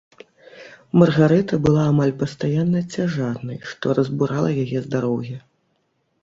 [1.01, 5.37] Маргарыта была амаль пастаянна цяжарнай, што разбурала яе здароўе.